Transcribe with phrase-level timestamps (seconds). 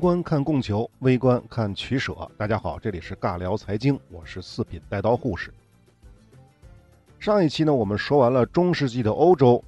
[0.00, 2.16] 观看供求，微观看取舍。
[2.38, 5.52] 大家好，这里是尬聊财经，我是四品带刀护士。
[7.18, 9.62] 上一期呢，我们说完了中世纪的欧洲，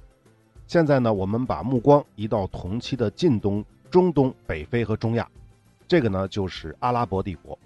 [0.65, 5.29] 现在呢，我们把目光移到同期的近东、中东、北非和中亚，
[5.87, 7.57] 这个呢就是阿拉伯帝国。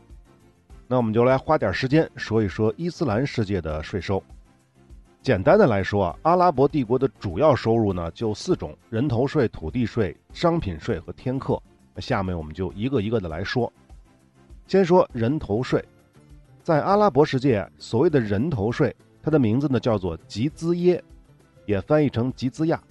[0.89, 4.21] 那我们就来花点时间说一说伊斯兰世界的税收。
[5.21, 11.57] 简单的来说啊，阿拉伯帝国的主要收入呢就四种：人头税、土地税、商品税和天课。
[12.00, 13.71] 下面我们就一个一个的来说。
[14.68, 15.83] 先说人头税，
[16.61, 21.04] 在阿拉伯世界，所谓的人头税，它的名字呢叫做吉兹耶，
[21.65, 22.82] 也翻译成吉兹亚。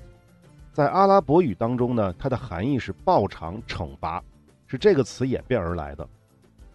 [0.72, 4.22] 在阿拉伯语当中呢，它的含义是报偿、惩罚，
[4.66, 6.08] 是这个词演变而来的。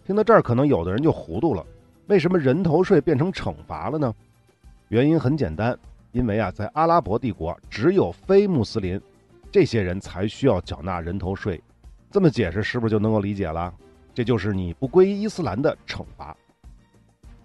[0.05, 1.65] 听到这儿，可能有的人就糊涂了：
[2.07, 4.13] 为什么人头税变成惩罚了呢？
[4.89, 5.77] 原因很简单，
[6.11, 9.01] 因为啊，在阿拉伯帝国，只有非穆斯林
[9.51, 11.61] 这些人才需要缴纳人头税。
[12.11, 13.73] 这么解释是不是就能够理解了？
[14.13, 16.35] 这就是你不归伊斯兰的惩罚。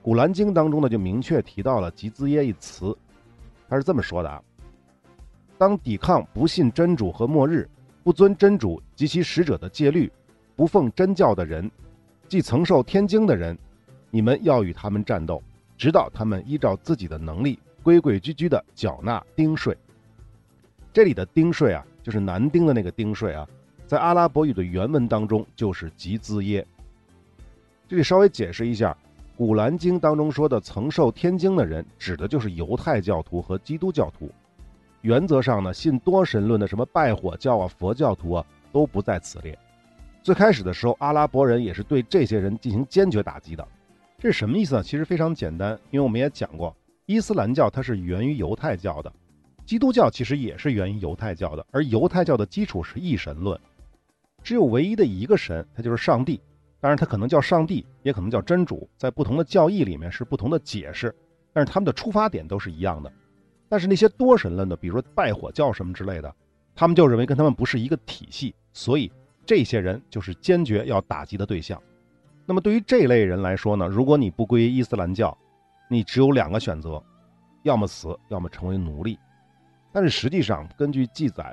[0.03, 2.97] 古兰经当中呢，就明确提到了吉兹耶一词，
[3.69, 4.43] 他是这么说的啊：
[5.57, 7.69] 当抵抗不信真主和末日、
[8.03, 10.11] 不遵真主及其使者的戒律、
[10.57, 11.71] 不奉真教的人，
[12.29, 13.57] 即曾受天经的人，
[14.11, 15.43] 你们要与他们战斗。
[15.79, 19.77] 直到他们依照自己的能力规规矩矩地缴纳丁税。
[20.91, 23.47] 这里的丁税啊，就是男丁的那个丁税啊，
[23.87, 26.67] 在阿拉伯语的原文当中就是吉兹耶。
[27.87, 28.91] 这里稍微解释一下，
[29.37, 34.29] 《古兰经》当中说的曾受天经的人，指的就是犹太教徒和基督教徒。
[35.03, 39.57] 原则上呢，信多神论的什么拜火教啊、佛教徒啊，都不在此列。
[40.21, 43.67] 最开始的时候，阿拉伯人也是对这些人进行坚决打击的。
[44.19, 44.83] 这是什么意思呢？
[44.83, 49.13] 其实非常简单，因为我们也讲过，伊斯兰教它是源于犹太教的，
[49.65, 53.57] 基督教其实也是源于犹太教的，而犹太教的基础是一神论，
[54.47, 56.41] 只有唯一的一个神，他就是上帝。
[56.79, 61.13] 当然，他可能叫上帝，也可能叫真主，在不同的教义里面是不同的解释，
[61.53, 63.13] 但是他们的出发点都是一样的。
[63.69, 66.33] 但是那些多神论的，比如说拜火教什么之类的，
[66.77, 69.11] 他们就认为跟他们不是一个体系，所以
[69.45, 71.83] 这些人就是坚决要打击的对象。
[72.47, 75.37] 那么对于这类人来说呢，如果你不归伊斯兰教，
[75.91, 77.03] 你只有两个选择，
[77.65, 79.19] 要么死，要么成为奴隶。
[79.91, 81.53] 但是实际上，根据记载，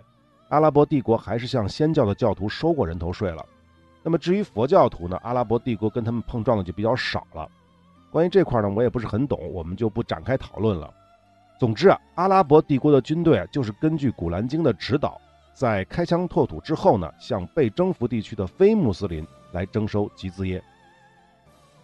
[0.53, 3.43] 阿拉伯帝国还是向先教的教徒收过人头税了。
[4.03, 7.49] 那么至于佛教徒呢，阿拉伯帝国跟他们碰撞的就比较少了。
[8.11, 10.93] 关于这块呢，我也不是很懂，我们就不展开讨论了。
[11.59, 15.19] 总之啊，阿拉伯帝国的军队就是根据《古兰经》的指导，
[15.55, 20.63] 在开疆拓土之后呢，向被征服地区的非穆斯林来征收集资业。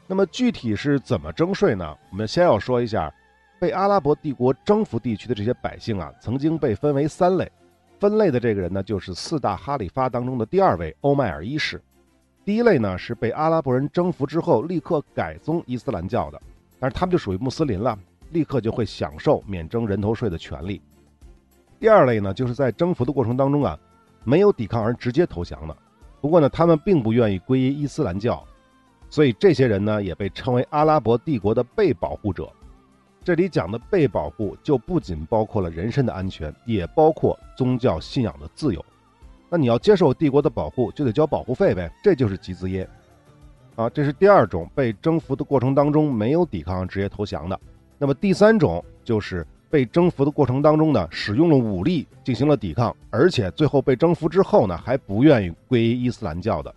[0.05, 1.97] 那么具体是怎么征税呢？
[2.11, 3.11] 我们先要说一下，
[3.59, 7.51] 被阿拉伯帝国征服地区的这些百姓啊，曾经被分为三类。
[7.99, 11.81] 分类的这个人呢，就是四大哈里发当中的第二位欧迈尔一世。
[12.45, 16.41] 第一类呢，是被阿拉伯人征服之后立刻改宗伊斯兰教的，
[16.79, 17.99] 但是他们就属于穆斯林了，
[18.31, 20.81] 立刻就会享受免征人头税的权利。
[21.77, 23.77] 第二类呢，就是在征服的过程当中啊，
[24.23, 25.75] 没有抵抗而直接投降的，
[26.21, 28.43] 不过呢，他们并不愿意皈依伊斯兰教。
[29.09, 32.49] 所以这些人呢，也被称为阿拉伯帝国的被保护者。
[33.23, 38.83] 这里讲的被保护，就不仅包括了人身的安全，也包括宗教信仰的自由。
[39.49, 42.87] 那你要接受帝国的保护，就得交保护费呗，这就是集资耶。
[43.75, 47.59] 啊，这是第二种被征服的过程当中没有抵抗直接投降的。
[47.97, 56.73] 那么第三种就是被征服的过程当中呢，使用了武力进行了抵抗，而且最后被征服之后呢，还不愿意皈依伊斯兰教的。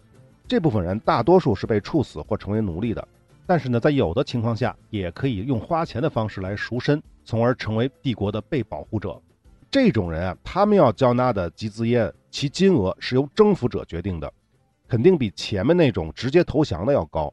[0.47, 3.07] 这部分人大多数是被处死或成为奴隶的，
[3.47, 9.21] 但是呢，在有的情况下也可以用花钱的方式来赎身，从而成为帝国的被保护者。
[9.71, 14.33] 这种人啊，他们要交纳的集资耶，其金额是由征服者决定的，
[14.87, 17.33] 肯定比前面那种直接投降的要高。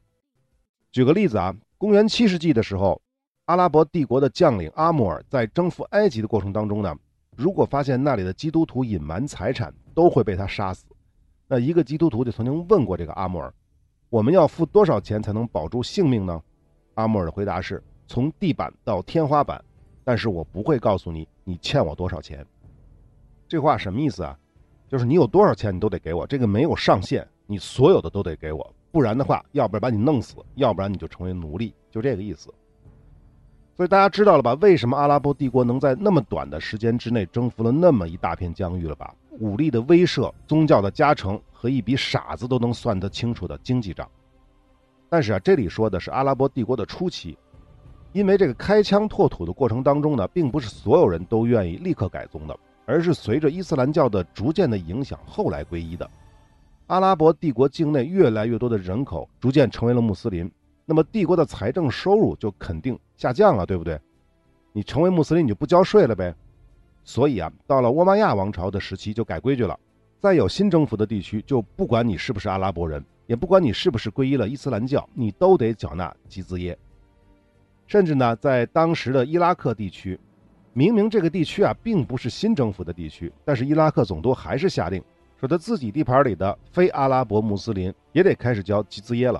[0.91, 3.01] 举个例子啊，公元七世纪的时候，
[3.45, 6.95] 阿拉伯帝国的将领阿穆尔在征服埃及的过程当中呢，
[7.35, 10.85] 如果发现那里的基督徒隐瞒财产，都会被他杀死。
[11.47, 13.53] 那一个基督徒就曾经问过这个阿穆尔
[14.09, 16.41] ：“我们要付多少钱才能保住性命呢？”
[16.95, 19.63] 阿穆尔的回答是：“从地板到天花板，
[20.03, 22.45] 但是我不会告诉你你欠我多少钱。”
[23.47, 24.37] 这话什么意思啊？
[24.87, 32.51] 就是你有多少钱你都得给我，这个没有上限，你所有的都得给我，不然的话，要不然把你弄死，要不然你就成为奴隶，就这个意思。
[33.79, 34.53] 所以大家知道了吧？
[34.55, 39.15] 为什么阿拉伯帝国能在那么短的时间之内征服了那么一大片疆域了吧？
[39.39, 44.05] 武力的威慑、宗教的加成和一笔傻子都能算得清楚的经济账，
[45.07, 47.37] 但是啊，这里说的是阿拉伯帝国的初期，
[48.11, 56.05] 因为这个开疆拓土的过程当中呢，并不是所有人都愿意立刻改宗的，而是随着伊斯兰教的逐渐的影响后来皈依的。
[56.87, 60.51] 阿拉伯帝国境内越来越多的人口逐渐成为了穆斯林，
[60.89, 64.01] 那么帝国的财政收入就肯定下降了，对不对？
[64.73, 66.33] 你成为穆斯林，你就不交税了呗。
[67.03, 69.79] 所以啊，到了沃玛亚王朝的时期就改规矩了，
[70.19, 76.75] 在有新征服的地区，就不管你是不是阿拉伯人，也不管你是不是皈依了伊斯兰教，你都得缴纳吉兹耶。
[77.85, 80.19] 甚至呢，在当时的伊拉克地区，
[80.73, 85.03] 明明这个地区啊并不是新征服的地区，但是伊拉克总督还是下令，
[85.39, 89.39] 说他自己地盘里的非阿拉伯穆斯林也得开始交吉兹耶了。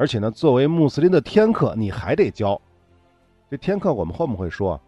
[0.00, 2.58] 而且呢，作为穆斯林的天课，你还得交。
[3.50, 4.80] 这天课我们后面会说，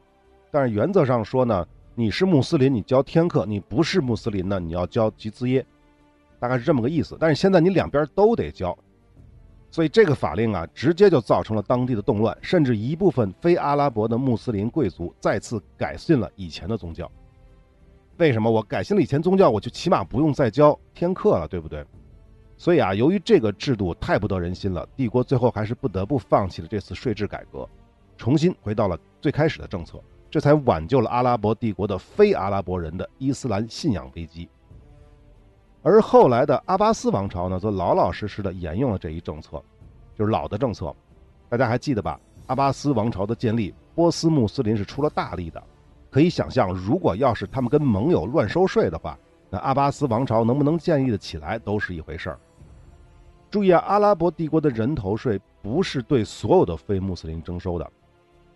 [0.51, 5.67] 但是原则上说呢，你是穆斯林，你交天课；你不是穆斯林呢，你要交吉兹耶，
[6.41, 7.15] 大概是这么个意思。
[7.21, 8.75] 但是现在你两边都得交。
[9.71, 17.11] 所以这个法令啊，直接就造成了当地的动乱，甚至一部分非阿拉伯的穆斯林贵族再次改信了以前的宗教。
[18.17, 21.85] 为什么我改信了以前宗教，我就起码不用再交天课了，对不对？
[22.63, 27.69] 所以啊，由于这个制度太不得人心了，帝国最后还是不得不放弃了这次税制改革，
[28.17, 30.01] 重新回到了最开始的政策，
[30.31, 34.49] 这才挽救了阿拉伯帝国的非阿拉伯人的伊斯兰信仰危机。
[35.83, 39.61] 而后来的阿巴斯王朝呢，则老老实实的沿用了这一政策，
[40.17, 40.95] 就是老的政策。
[41.49, 42.21] 大家还记得吧？
[42.47, 45.61] 阿巴斯王朝的建立，波斯穆斯林是出了大力的。
[46.13, 49.19] 可以想象，如果要是他们跟盟友乱收税的话，
[49.51, 52.39] 那阿巴斯王朝能不能建立的起来，都是一回事儿。
[53.53, 57.93] 注意啊，阿拉伯帝国的人头税不是对所有的非穆斯林征收的，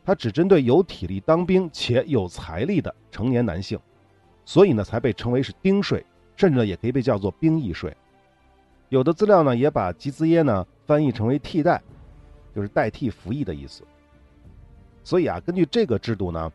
[0.02, 3.78] 它只针对有体力当兵且有财力的成年男性，
[4.46, 6.02] 所以呢，才被称为是丁税。
[6.34, 7.94] 甚至，也可以被叫做兵役税。
[8.88, 11.82] 有的资料呢，也把吉兹耶呢翻译成为替代，
[12.54, 13.82] 就是代替服役的意思。
[15.04, 16.50] 所以啊，根据这个制度呢，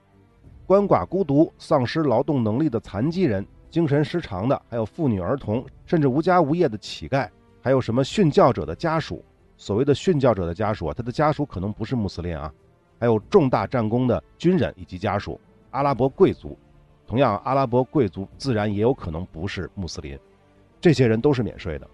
[0.66, 7.28] 鳏寡孤独、丧失劳动能力的残疾人、精神失常的，还有妇女儿童，甚至无家无业的乞丐，
[7.62, 9.24] 还有什么殉教者的家属。
[9.58, 12.52] 所谓的殉教者的家属啊，他的家属可能不是穆斯林啊，
[13.00, 16.58] 还有重大战功的军人以及家属，阿拉伯贵族。
[17.06, 20.18] 同样，阿拉伯贵族自然也有可能不是穆斯林，
[20.80, 21.88] 这些人都是免税的。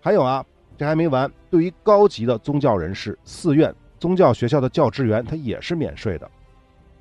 [0.00, 0.44] 还有啊，
[0.76, 6.28] 这还没完，对于高级的宗教人士、寺院、宗教学校的教职员，他也是免税的。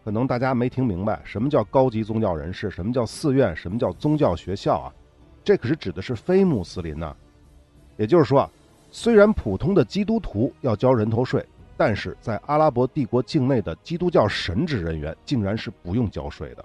[0.04, 2.70] 可能大家没听明白，什么叫高级宗教人士？
[2.70, 3.56] 什么叫寺院？
[3.56, 4.94] 什么叫宗教学校啊？
[5.44, 7.16] 这可是指的是非穆斯林呐。
[8.00, 8.50] 也就是说啊，
[8.92, 16.64] 虽然普通的基督徒要交人头税，但是在阿拉伯帝国境内的基督教神职人员竟然是不用交税的。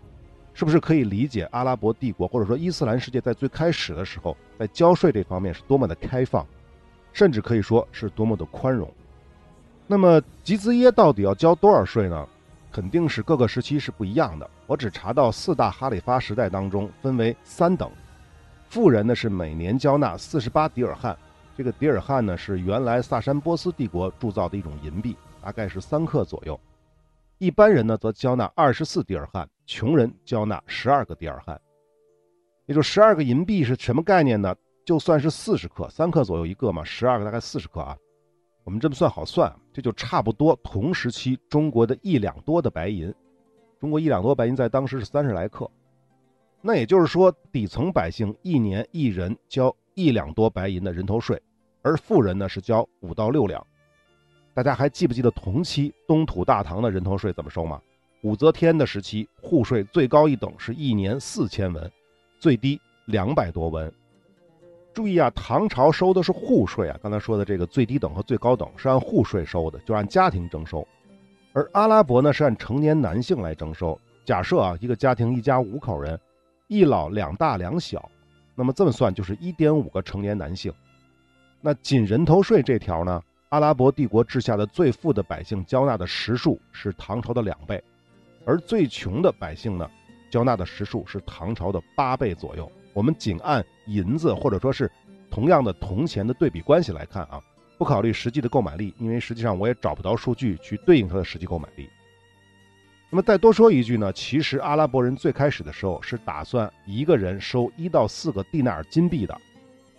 [0.54, 6.46] 是不是可以理解阿拉伯帝国或者说伊斯兰世界在最开始的时候，在交税这方面是多么的开放，
[7.12, 8.88] 甚至可以说是多么的宽容？
[9.88, 12.28] 那么吉兹耶到底要交多少税呢？
[12.70, 14.48] 肯定是各个时期是不一样的。
[14.68, 17.90] 我只查到四大哈里发时代当中分为三等，
[18.74, 21.16] 富人呢是每年交纳四十八迪尔汉，
[21.56, 26.58] 这个迪尔汉呢是原来萨珊波斯帝国铸造的一种银币，大概是三克左右。
[27.38, 29.48] 一般人呢则交纳二十四迪尔汉。
[29.64, 31.56] 穷人交纳十二个迪尔汉，
[32.66, 34.52] 也就十二个银币是什么概念呢？
[34.84, 37.96] 就算是四十克，三克左右一个嘛，十二个大概四十克啊。
[38.64, 43.14] 我们这么算好算，这就差不多同时期中国的一两多的白银。
[43.78, 45.70] 中国一两多白银在当时是三十来克，
[46.66, 51.38] 那也就是说，底层百姓一年一人交一两多白银的人头税，
[51.82, 53.64] 而富人呢是交五到六两。
[54.54, 57.78] 大家还记不记得同期东土大唐的人头税怎么收吗？
[58.22, 61.92] 武则天的时期，户税最高一等是一年四千文，
[62.40, 63.92] 最低两百多文。
[64.94, 66.98] 注意啊，唐朝收的是户税啊。
[67.02, 70.86] 刚才说的这个最低等和最高等是按户税收的，就按家庭征收。
[71.52, 74.00] 而阿拉伯呢是按成年男性来征收。
[74.24, 76.18] 假设啊，一个家庭一家五口人，
[76.74, 78.10] 一老两大两小，
[78.56, 80.72] 那么这么算就是一点五个成年男性。
[81.60, 87.80] 那仅人头税这条呢，阿拉伯帝国治下的最富的百姓交纳的实数是唐朝的两倍。
[88.44, 89.88] 而最穷的百姓呢，
[90.28, 92.68] 交纳的实数是唐朝的八倍左右。
[92.92, 94.90] 我们仅按银子或者说是
[95.30, 97.40] 同样的铜钱的对比关系来看啊，
[97.78, 101.88] 不考虑实际的购买力，因为实际上我也找不到数据去对应它的实际购买力。
[103.14, 109.40] 那么再多说一句呢，其实阿拉伯人最开始的时候是打算一个人收一到四个蒂纳尔金币的，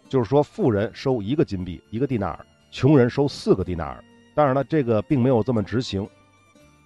[0.09, 4.03] 就是说富人收一个金币一个蒂纳尔，穷人收四个蒂纳尔。
[4.33, 6.05] 当然了，这个并没有这么执行。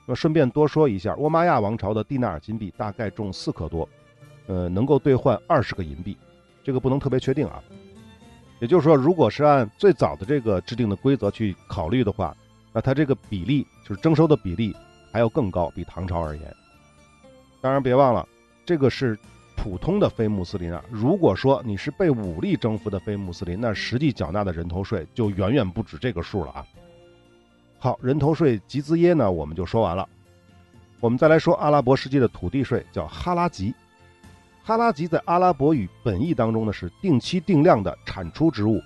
[0.05, 3.89] 那顺便多说一下，沃玛亚王朝的蒂纳尔金币大概重四克多，
[4.45, 6.15] 呃，能够兑换二十个银币，
[6.63, 7.59] 这个不能特别确定啊。
[8.59, 12.37] 也就是说，如果是按最早的这个制定的规则去考虑的话，
[12.71, 14.75] 那它这个比例就是征收的比例
[15.11, 16.55] 还要更高，比唐朝而言。
[17.61, 18.27] 当然别忘了，
[18.65, 19.17] 这个是
[19.55, 26.65] 普通的非穆斯林啊，如果说你是被武力征服的非穆斯林，那实际缴纳的人头税就远远不止这个数了啊。
[27.77, 30.07] 好，人头税吉兹耶呢，我们就说完了。
[31.01, 33.73] 我们再来说阿拉伯世界的土地税，叫哈拉吉。
[34.63, 38.79] 哈拉吉在阿拉伯语本意当中呢，是定期定量的产出之物。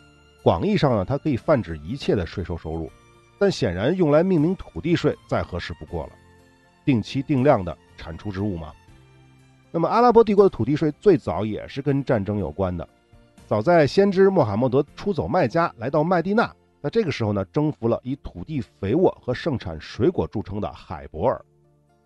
[0.43, 2.91] 广义上呢，它可以泛指一切的税收收入，
[3.43, 6.13] 但显然用来命名土地税再合适不过了。
[6.85, 8.71] 定期定量的产出之物嘛。
[9.69, 12.87] 那么阿拉伯帝国的土地税最早也是跟战争有关的。
[13.45, 16.49] 早在先知穆罕默德出走麦加，来到麦地那。
[16.81, 21.43] 在这个时候呢，征服了以土地肥沃和盛产水果著称的海伯尔，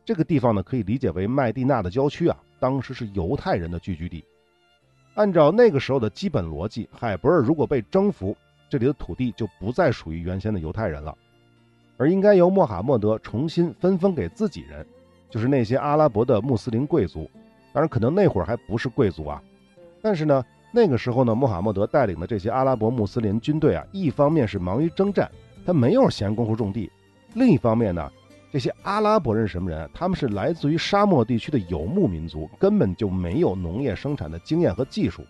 [0.03, 4.25] 这个地方呢可以理解为麦地那的郊区啊，当时是犹太人的聚居地。
[5.13, 8.35] 按照那个时候的基本逻辑，海伯尔如果被征服，
[8.69, 11.17] 这里的土地就不再属于原先的犹太人了，
[11.97, 14.85] 而应该由穆罕默德重新分封给自己人，
[15.29, 17.29] 就是那些阿拉伯的穆斯林贵族。
[17.73, 19.41] 当然，可能那会儿还不是贵族啊，
[20.01, 20.43] 但是呢。
[20.69, 25.31] 那个时候呢，穆罕默德带领的这些阿拉伯穆斯林军队啊，一方面是忙于征战，
[25.65, 26.91] 他没有闲工夫种地；
[27.33, 28.11] 另一方面呢，
[28.51, 29.89] 这些阿拉伯人什么人？
[29.93, 35.23] 他们是来自于沙漠地区的游牧民族，根本就没有农业生产的经验和技术。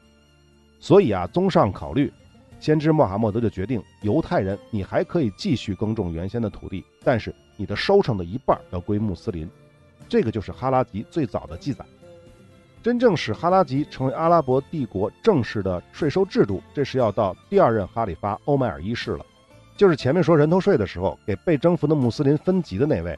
[0.80, 2.12] 所以啊，综上考虑，
[2.60, 9.50] 先知穆罕默德就决定，犹太人你还可以继续耕种原先的土地，但是你的收成的一半要归穆斯林。
[10.10, 11.86] 这个就是哈拉吉最早的记载。
[12.82, 19.26] 真正使哈拉吉成为阿拉伯帝国正式的税收制度，这是要到第二任哈里发欧迈尔一世了，
[19.76, 23.18] 就是前面说人头税的时候给被征服的穆斯林分级的那位。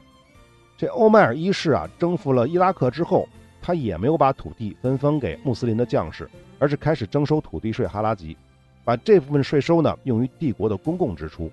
[0.76, 3.28] 这欧迈尔一世啊，征服了伊拉克之后，
[3.62, 6.28] 他也没有把土地分封给穆斯林的将士，
[6.58, 8.36] 而是开始征收土地税哈拉吉，
[8.84, 11.50] 把这部分税收呢用于帝国的公共支出。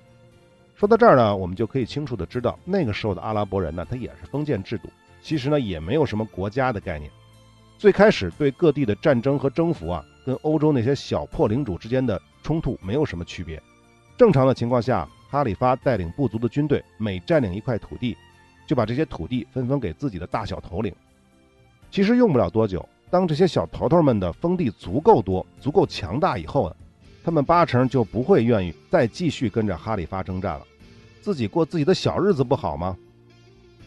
[0.76, 4.90] 说到这儿呢，我们就可以清楚的知道，那个时候的阿拉伯人呢，他也是封建制度，
[5.22, 7.12] 其实呢也没有什么国家的概念。
[7.78, 13.62] 最开始对各地的战争和征服啊，跟欧洲那些小破领主之间的冲突没有什么区别。
[14.18, 18.18] 正常的情况下，哈里发带领部族的军队，每占领一块土地，
[18.66, 20.92] 就把这些土地分封给自己的大小头领。
[21.92, 26.76] 其实用不了多久，当这些小头头们的封地足够多、足够强大以后呢，
[27.28, 30.66] 他们八成就不会愿意再继续跟着哈里发征战了，
[31.20, 32.96] 自己过自己的小日子不好吗？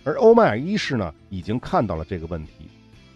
[0.05, 2.69] 而欧麦尔一世呢，已经看到了这个问题。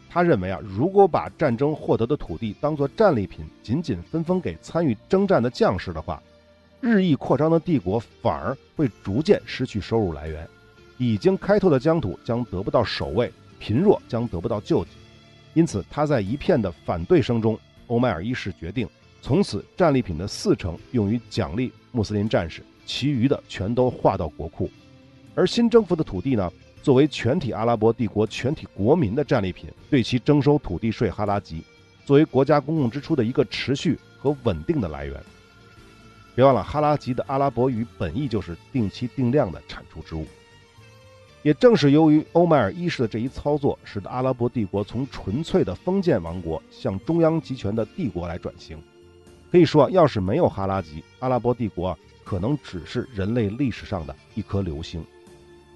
[0.09, 6.23] 他认为啊，如果把战争获得的土地当作战利品，仅仅分封给参与征战的将士的话，
[6.81, 10.49] 日益扩张的帝国反而会逐渐失去收入来源，
[10.97, 14.93] 已经开拓的疆土将得不到守卫，贫弱将得不到救济。
[15.53, 18.89] 因此，他在一片的反对声中，欧麦尔一世决定
[19.25, 24.71] 从此战利品的四成用于奖励穆斯林战士，其余的全都划到国库。
[25.35, 26.53] 而新征服的土地呢？
[26.83, 31.65] 作为全体阿拉伯帝国全体国民的战利品，对其征收土地税哈拉吉，
[32.05, 35.19] 作为国家公共支出的一个持续和稳定的来源。
[36.35, 40.27] 别忘了，哈拉吉的阿拉伯语本意就是定期定量的产出之物。
[41.43, 48.77] 也正是由于欧迈尔一世的这一操作，使得阿拉伯帝国从纯粹的封建王国向中央集权的帝国来转型。
[49.51, 55.05] 可以说，要是没有哈拉吉，阿拉伯帝国可能只是人类历史上的一颗流星。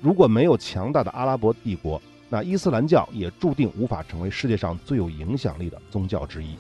[0.01, 6.57] 如果没有强大的阿拉伯帝国，那伊斯兰教也注定无法成为世界上最有影响力的宗教之一。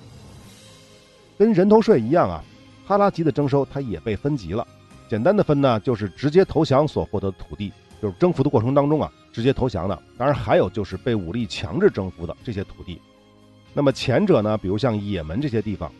[1.36, 2.42] 跟人头税一样啊，
[2.86, 4.66] 哈拉吉的征收它也被分级了。
[5.08, 10.02] 简单的分呢，就是直接投降所获得的土地，就是征服的过程当中啊，直接投降的。
[10.16, 13.00] 当然还有就是被武力强制征服的这些土地。
[13.72, 15.92] 那么前者呢，比如像也门这些地方，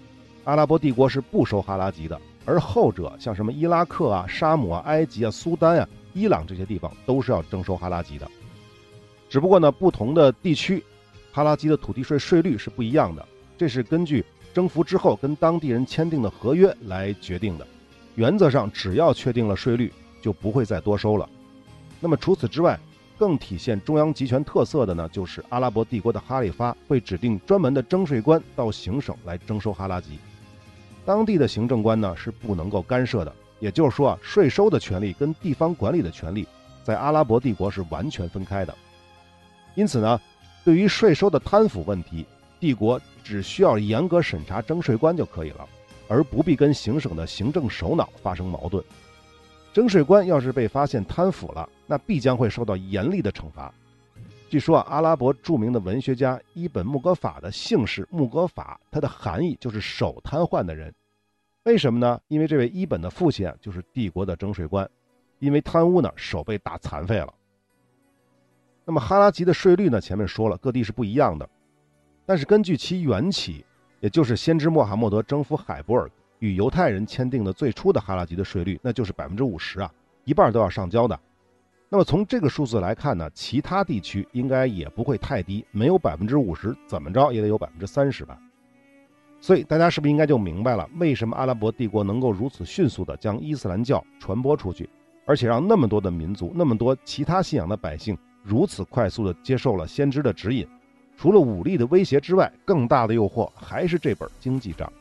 [0.49, 5.87] 阿拉伯帝国是不收哈拉吉的；而后者像什么伊拉克啊、沙姆啊、埃及啊、苏丹啊。
[6.15, 8.27] 伊朗这些地方都是要征收哈拉吉的，
[9.29, 10.83] 只不过呢，不同的地区，
[11.33, 13.23] 哈拉吉的土地税税率是不一样的，
[13.59, 14.25] 这是根据
[14.55, 17.67] 征服之后跟当地人签订的合约来决定的。
[18.15, 21.29] 原则上，只要确定了税率，就不会再多收了。
[22.01, 22.81] 那么除此之外，
[23.19, 30.19] 更体现中央集权特色的呢，就是阿拉伯帝国的哈里发会指定专门的征税官到行省来征收哈拉吉，
[31.09, 33.33] 当地的行政官呢是不能够干涉的。
[33.61, 36.47] 也就是说啊，税收的权利跟地方管理的权利，
[36.85, 38.77] 在阿拉伯帝国是完全分开的。
[39.75, 40.21] 因此呢，
[40.67, 42.27] 对于税收的贪腐问题，
[42.61, 45.67] 帝国只需要严格审查征税官就可以了，
[46.09, 48.85] 而不必跟行省的行政首脑发生矛盾。
[49.73, 53.73] 征税官要是被发现贪腐了，那必将会受到严厉的惩罚。
[54.49, 60.93] 据说啊，阿拉伯著名的文学家伊本穆格法的姓氏穆格法，它的含义就是手瘫痪的人。
[61.65, 62.19] 为什么呢？
[62.29, 64.89] 因为这位伊本的父亲啊，就是帝国的征税官，
[65.39, 67.33] 因为贪污呢，手被打残废了。
[68.87, 70.01] 那么哈拉吉的税率呢？
[70.01, 71.47] 前面说了，各地是不一样的。
[72.25, 73.67] 但是根据其缘起，
[74.01, 79.93] 也就是先知穆罕默德征服海伯尔与犹太人签订的最初的哈拉吉的税率，那就是百分之五十啊，
[80.25, 81.21] 一半都要上交的。
[81.91, 88.39] 那么从这个数字来看呢，其他地区应该也不会太低，没有百分之五十，怎么着也得有百分之三十吧。
[89.41, 94.91] 所以大家是不是应该就明白了，为什么阿拉伯帝国能够如此迅速地将伊斯兰教传播出去，
[95.25, 100.69] 而且让那么多的民族、那么多其他信仰的百姓如此快速地接受了先知的指引？
[101.17, 104.93] 除了武力的威胁之外，更大的诱惑还是这本经济账。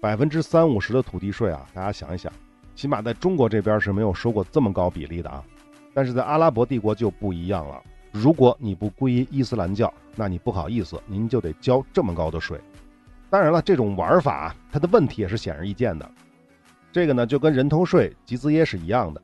[0.00, 2.32] 百分之三五十的土地税啊，大家想一想，
[2.76, 5.42] 起码在中国这边是没有收过这么高比例的啊。
[5.98, 12.56] 但是在阿拉伯帝国就不一样了，如果你不皈依伊斯兰教，那你不好意思，您就得交这么高的税。
[13.28, 16.08] 当然了，这种玩法它的问题也是显而易见的。
[16.92, 19.20] 这个呢，就跟人头税、集资耶是一样的。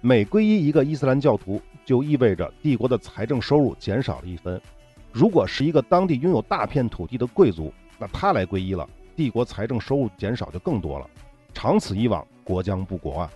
[0.00, 4.62] 每皈依一个伊斯兰教徒，就意味着帝国的财政收入减少了一分。
[5.10, 11.10] 如果是一个当地拥有大片土地的贵族，那他来皈依了，帝国财政收入减少就更多了。
[11.52, 13.30] 长此以往，国将不国啊。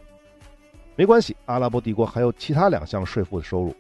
[0.99, 3.73] 没关系，阿拉伯帝国还有其他两项税负的收入，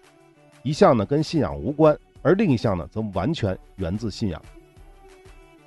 [0.63, 4.41] 一项呢跟信仰无关，而另一项呢则完全源自信仰。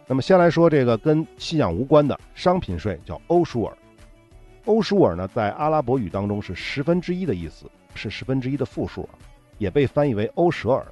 [0.07, 3.77] 那么先来说这个跟信仰无关的商品税，叫欧舒尔。
[4.63, 7.65] 欧舒尔呢，在阿拉伯语当中是十分之一的意思，
[7.95, 9.19] 是十分之一的复数啊，
[9.57, 10.87] 也被翻译为欧舍尔。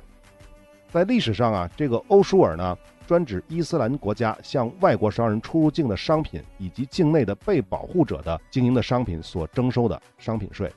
[0.90, 2.78] 在历史上啊，这个欧舒尔呢，
[3.10, 10.72] 专指伊斯兰国家向外国商人出入境的商品以及境内的被保护者的经营的商品所征收的商品税。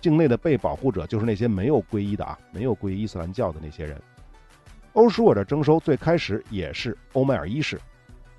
[0.00, 4.02] 境内的被保护者就是那些没有皈依的啊，没有皈依伊斯兰教的那些人。
[4.94, 7.80] 欧舒尔的征收最开始也是欧迈尔一世，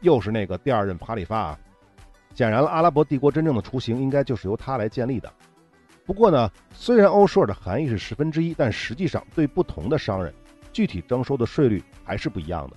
[0.01, 1.59] 又是那个第二任帕里发啊。
[2.35, 5.31] 显然了，阿拉伯帝国真正的雏形应该就是由他来建立的。
[6.05, 10.33] 不过呢，虽然欧舒尔的含义是十分之一，但实际上对不同的商人，
[10.73, 12.75] 具体征收的税率还是不一样的。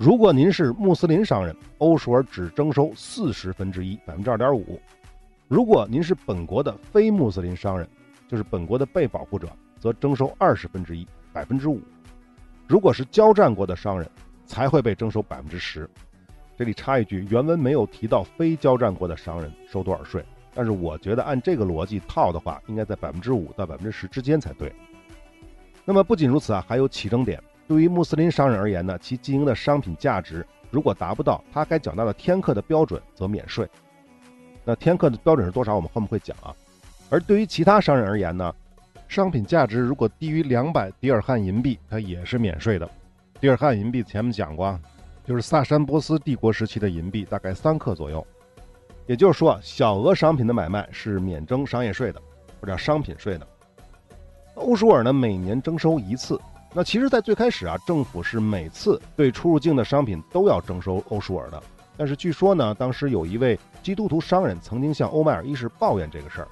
[0.00, 4.80] 如果您是穆斯林商人，欧舒尔只征收四十分之一，百分之二点五；
[5.46, 7.86] 如果您是本国的非穆斯林商人，
[8.26, 9.46] 就是本国的被保护者，
[9.78, 11.82] 则征收二十分之一，百分之五。
[12.66, 14.10] 如果是交战国的商人，
[14.46, 15.86] 才会被征收百分之十。
[16.56, 24.72] 这里插一句，原文没有提到非交战国的商人收多少税，但是我觉得按这个逻辑套的话，应该在百分之五到百分之十之间才对。
[25.84, 27.38] 那么不仅如此啊，还有起征点。
[27.70, 33.64] 对于穆斯林商人而言呢，其经营的商品价值如果达不到他该缴纳的天克的标准，则免税。
[34.64, 35.76] 那天克的标准是多少？
[35.76, 36.52] 我们后面会讲啊。
[37.10, 38.52] 而对于其他商人而言呢？
[39.06, 42.90] 商品价值如果低于两百迪尔汉银币，它也是免税的。
[43.40, 44.76] 迪尔汉银币前面讲过，
[45.24, 48.26] 就是萨珊波斯帝国时期的银币，大概三克左右。
[49.06, 52.20] 也就是说，小额商品的买卖是免征商业税的，
[52.60, 53.46] 或者商品税的。
[54.56, 56.36] 欧舒尔呢，每年征收一次。
[56.72, 61.60] 那其实，在最开始啊，政府是每次对出入境的商品都要征收欧舒尔的。
[61.96, 66.48] 但是据说呢，当时有一位基督徒商人曾经向欧迈尔一世抱怨这个事儿。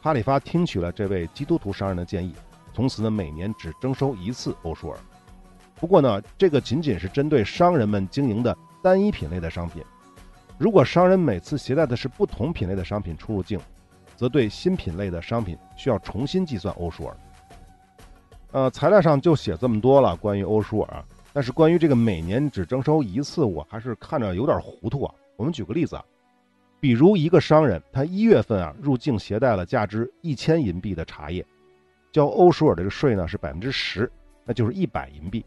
[0.00, 2.34] 哈里发听取了这位基督徒商人的建议，
[2.72, 4.98] 从此呢每年只征收一次欧舒尔。
[5.76, 9.84] 不过呢，这个仅仅是针对商人们经营的单一品类的商品。
[10.56, 13.60] 如果商人每次携带的是不同品类的商品出入境，
[14.16, 17.14] 则对新品类的商品需要重新计算欧舒尔。
[18.52, 25.14] 呃，材料上就写这么多了关于欧舒尔，但是关于这个每年只征收一次，我还是看着有点糊涂啊。
[25.36, 26.04] 我们举个例子啊。
[26.80, 31.44] 比如一个商人，他一月份啊入境携带了价值一千银币的茶叶，
[32.10, 34.10] 交欧舒尔这个税呢是百分之十，
[34.44, 35.44] 那就是一百银币。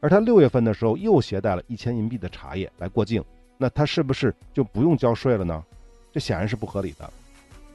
[0.00, 3.22] 而他六月份的时候又携带了一千银币的茶叶来过境，
[3.58, 5.62] 那他是不是就不用交税了呢？
[6.10, 7.08] 这显然是不合理的，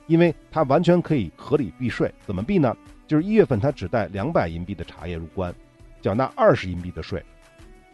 [0.08, 2.12] 因为他完全可以合理避税。
[2.26, 2.76] 怎么避呢？
[3.08, 5.54] 就是一月份他只带两百银币的茶叶入关，
[6.02, 7.24] 缴纳二十银币的税，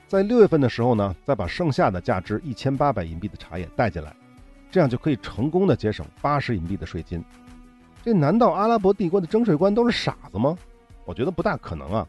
[0.08, 4.14] 在六月份的时候呢，再把剩下的价值一千八百银币的茶叶带进来。
[4.72, 7.24] 这样就可以成功的节省八十银币的税金，
[8.04, 10.58] 这难道阿拉伯帝国的征税官都是傻子吗？
[11.06, 12.08] 我觉得不大可能啊，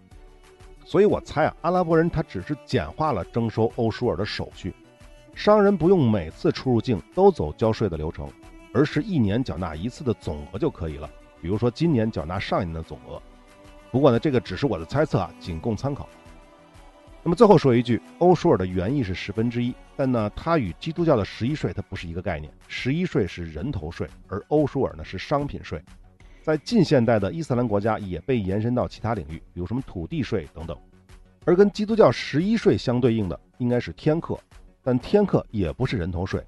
[0.83, 4.75] 所以我猜啊，阿拉伯人他只是简化了征收欧舒尔的手续，
[5.35, 8.27] 商人不用每次出入境都走交税的流程，
[8.73, 11.11] 而是一年缴纳一次的总额就可以了。
[11.45, 13.21] 比如说今年缴纳上一年的总额，
[13.93, 16.09] 不过呢，这个只是我的猜测啊，仅供参考。
[17.23, 22.51] 那么最后说一句，欧舒尔的原意是十分之一，但呢，它与基督教的十一税它不是一个概念。
[22.67, 25.79] 十一税是人头税，而欧舒尔呢是商品税，
[26.41, 30.75] 在近现代的伊斯兰国家也被延伸到其他领域，比如什么土地税等等。
[31.45, 34.35] 而跟基督教十一税相对应的应该是天克，
[34.83, 36.43] 但天克也不是人头税。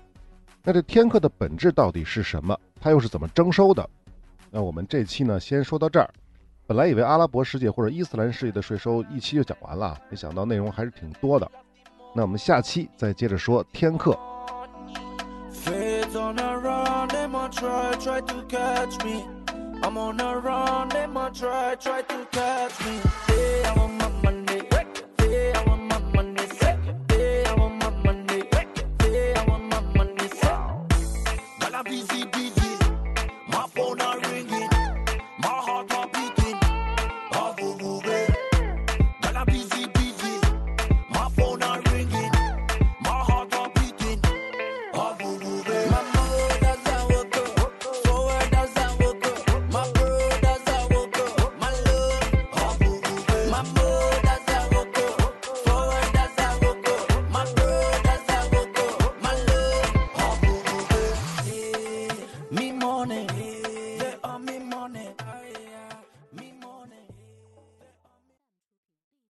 [0.64, 2.58] 那这天克的本质到底是什么？
[2.80, 3.86] 它又是怎么征收的？
[4.50, 6.08] 那我们这期呢，先说到这儿。
[6.66, 11.50] 本来以为阿拉伯世界或者伊斯兰世界的税收一期就讲完了，没想到内容还是挺多的。
[12.14, 14.18] 那我们下期再接着说天课。